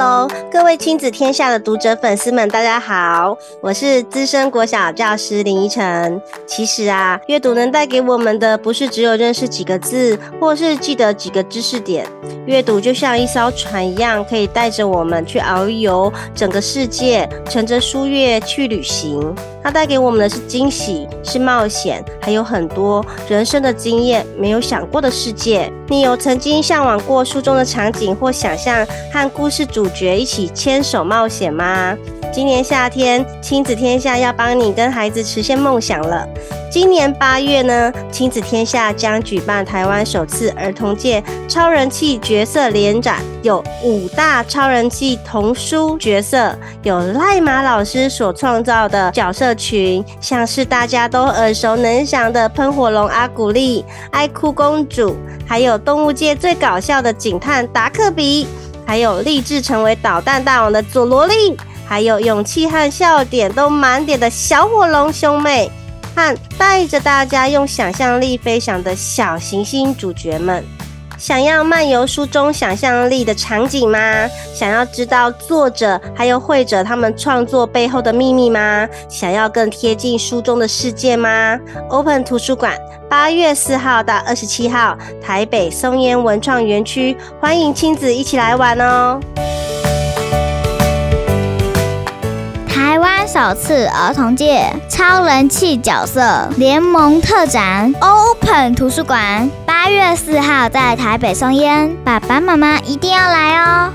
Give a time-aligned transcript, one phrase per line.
[0.00, 0.39] 喽。
[0.60, 6.20] 各位亲子天下的读者粉丝们，大家好，我是资深国小教师林依晨。
[6.46, 12.06] 其实啊，阅读能带给我们的，不是只有认识几个字，或是记得几个知识点。
[12.44, 19.34] 阅读就像一艘船一样，可以带着我们去遨游整个世界，乘着书页去旅行。
[19.62, 25.70] 它带给我们的是惊喜，是冒险，还有很多人生的经验，没有想过的世界。
[25.88, 31.96] 你有曾经向往过书中的场景，或想象和故事主角一起牵手冒险吗？
[32.32, 36.24] 今年夏天，亲子天下要帮你跟孩子实现梦想了。
[36.70, 58.46] 今年八月呢，亲子天下将举办台湾首次儿童界超人气角色联展，有五大超人气童书角色，有赖马老师所创造的角色群，像是大家都耳熟能详的喷火龙阿古力、爱哭公主，还有动物界最搞笑的警探达克比，
[58.90, 61.56] 还有立志成为导弹大王的佐罗力。
[61.86, 65.70] 还有勇气和笑点都满点的小火龙兄妹，
[66.16, 70.64] 和带着大家用想象力飞翔的小行星主角们，
[71.20, 74.26] 想要漫游书中想象力的场景吗？
[74.54, 78.88] 想要知道作者还有绘者他们创作背后的秘密吗？
[79.06, 81.60] 想要更贴近书中的世界吗
[81.90, 82.74] ？Open 图书馆
[83.10, 89.20] 八月四号到二十七号，台北松烟文创园区，欢迎亲子一起来玩哦。
[92.66, 99.48] 台湾首次儿童界超人气角色联盟特展，Open 图书馆，
[99.82, 103.90] 八月四号在台北松烟，爸爸妈妈一定要来哦。